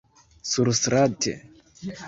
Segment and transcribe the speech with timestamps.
[0.51, 1.33] surstrate